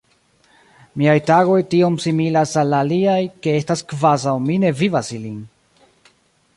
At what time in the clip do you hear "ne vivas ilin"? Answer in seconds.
4.65-5.39